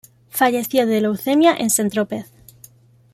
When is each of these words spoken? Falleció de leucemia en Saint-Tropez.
Falleció 0.31 0.87
de 0.87 0.99
leucemia 0.99 1.53
en 1.55 1.69
Saint-Tropez. 1.69 2.25